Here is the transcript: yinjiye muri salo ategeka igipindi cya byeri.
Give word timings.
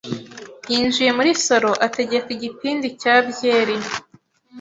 yinjiye 0.71 1.11
muri 1.17 1.31
salo 1.43 1.71
ategeka 1.87 2.27
igipindi 2.37 2.87
cya 3.01 3.15
byeri. 3.27 3.75